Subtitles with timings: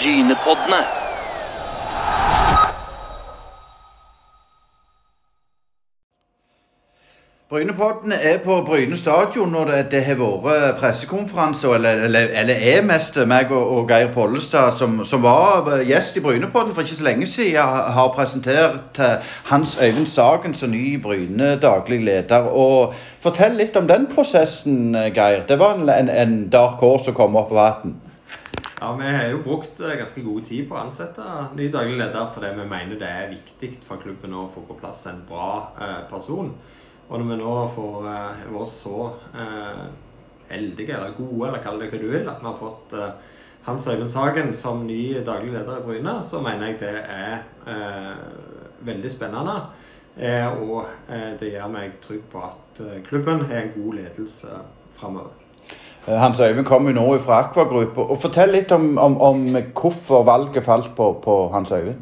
[0.00, 0.80] Brynepoddene.
[7.50, 13.20] Brynepoddene er på Bryne stadion når det, har vært pressekonferanse, eller, eller, eller er mest
[13.28, 17.28] meg og, og Geir Pollestad, som, som var gjest i Brynepodden for ikke så lenge
[17.28, 17.60] siden,
[18.00, 22.48] har presentert eh, Hans Øyvind Sagen som ny Bryne daglig leder.
[22.48, 25.44] Og Fortell litt om den prosessen, eh, Geir.
[25.48, 28.00] Det var en, en, en dark horse som kom opp på vann.
[28.80, 32.30] Ja, Vi har jo brukt eh, ganske god tid på å ansette ny daglig leder
[32.32, 35.98] fordi vi mener det er viktig for klubben å få på plass en bra eh,
[36.08, 36.48] person.
[37.10, 39.02] Og når vi nå får eh, vært så
[40.48, 42.96] heldige, eller gode, eller kall det hva du vil, at vi har fått
[43.66, 47.44] Hans Øyvind Sagen som ny daglig leder i Bryne, så mener jeg det er
[48.88, 49.58] veldig spennende.
[50.64, 50.88] Og
[51.38, 54.64] det gjør meg trygg på at klubben har en god ledelse
[54.96, 55.36] framover.
[56.06, 57.98] Hans Øyvind kommer jo nå fra Aqua Group.
[58.20, 59.42] Fortell litt om, om, om
[59.76, 62.00] hvorfor valget falt på, på Hans Øyvind.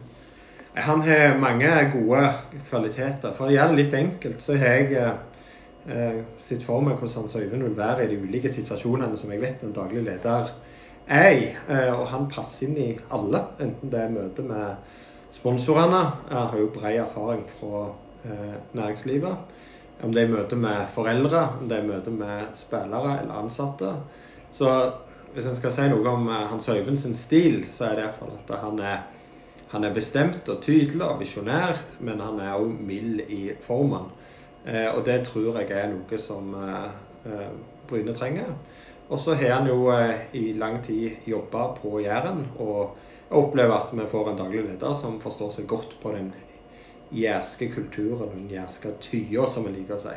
[0.78, 2.32] Han har mange gode
[2.70, 3.32] kvaliteter.
[3.34, 7.34] For å gjøre det litt enkelt, så har jeg eh, sett for meg hvordan Hans
[7.34, 10.52] Øyvind vil være i de ulike situasjonene som jeg vet en daglig leder
[11.08, 11.48] er i.
[11.50, 14.94] Eh, og han passer inn i alle, enten det er møte med
[15.34, 16.04] sponsorene.
[16.30, 17.88] Jeg har jo bred erfaring fra
[18.24, 19.64] eh, næringslivet.
[20.04, 23.92] Om det er møte med foreldre, om det er møte med spillere eller ansatte.
[24.54, 24.70] Så
[25.34, 28.36] hvis en skal si noe om eh, Hans Øyvind sin stil, så er det iallfall
[28.38, 29.06] at han er
[29.68, 34.06] han er bestemt og tydelig og visjonær, men han er òg mild i formen.
[34.64, 36.86] Eh, og det tror jeg er noe som eh,
[37.28, 37.50] eh
[37.88, 38.48] Bryne trenger.
[39.08, 42.96] Og så har han jo eh, i lang tid jobba på Jæren, og
[43.28, 46.32] jeg opplever at vi får en daglig leder som forstår seg godt på den
[47.12, 50.16] jærske kulturen, den jærske tya, som vi liker å si.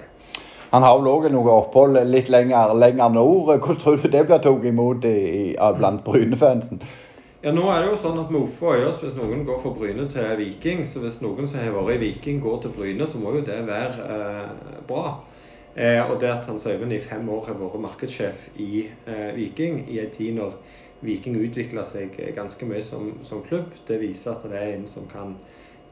[0.71, 3.49] Han har vel òg noe opphold litt lenger, lenger nord.
[3.57, 5.15] Hvordan tror du det blir tatt imot i,
[5.51, 6.79] i, blant Bryne-fansen?
[7.41, 10.05] Ja, nå er det jo sånn at Mofo og øyes hvis noen går fra Bryne
[10.13, 10.85] til Viking.
[10.87, 13.57] Så hvis noen som har vært i Viking går til Bryne, så må jo det
[13.67, 15.15] være eh, bra.
[15.75, 19.81] Eh, og det at Hans Øyvind i fem år har vært markedssjef i eh, Viking,
[19.89, 20.53] i en tid når
[21.01, 25.07] Viking utvikla seg ganske mye som, som, klubb, det viser at det er en som
[25.09, 25.33] kan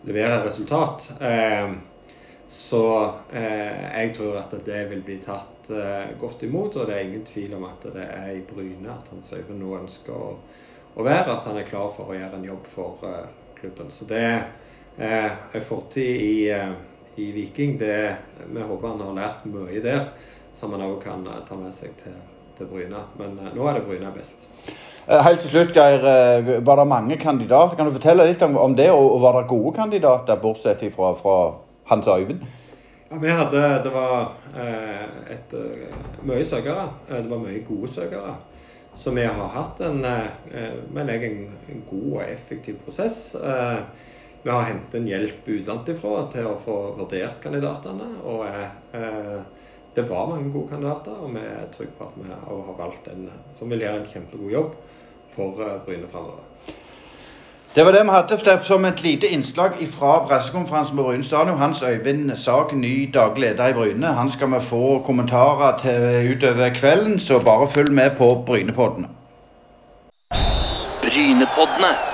[0.02, 1.12] levere resultat.
[1.22, 1.72] Eh,
[2.48, 7.08] så eh, jeg tror at det vil bli tatt eh, godt imot, og det er
[7.08, 10.16] ingen tvil om at det er i Bryne at Hans Øyvind nå ønsker
[10.96, 13.06] å være, at han er klar for å gjøre en jobb for
[13.60, 13.92] klubben.
[13.94, 14.24] Så det
[14.98, 16.50] er fortid i,
[17.16, 17.78] i, Viking.
[17.80, 18.16] Det,
[18.50, 20.10] vi håper han har lært mye der
[20.58, 22.18] som han òg kan ta med seg til,
[22.58, 23.06] til Bryne.
[23.22, 24.50] Men nå er det Bryne best.
[25.10, 26.04] Helt til slutt, Geir.
[26.62, 27.74] Var det mange kandidater?
[27.76, 28.92] Kan du fortelle litt om, det?
[28.94, 31.38] Og var det gode kandidater, bortsett fra, fra
[31.90, 32.44] Hans Øyvind?
[33.10, 34.36] Ja, vi hadde, Det var
[35.34, 35.56] et,
[36.22, 36.84] mye søkere.
[37.08, 38.36] Det var mye gode søkere.
[38.94, 43.34] Så vi har hatt en, eh, mener jeg, en god og effektiv prosess.
[43.36, 43.80] Eh,
[44.44, 48.12] vi har hentet en hjelp utenfra til å få vurdert kandidatene.
[48.24, 49.42] og eh,
[49.96, 53.30] det var mange gode kandidater, og vi er trygge på at vi har valgt en
[53.58, 54.76] som vil gjøre en kjempegod jobb
[55.36, 56.44] for Bryne framover.
[57.76, 61.58] Det var det vi hadde som et lite innslag fra pressekonferansen på Bryne stadion.
[61.58, 64.08] Hans Øyvind Sag, ny daglig leder i Bryne.
[64.08, 69.08] Han skal vi få kommentarer til utover kvelden, så bare følg med på Brynepoddene.
[71.02, 72.09] Brynepoddene.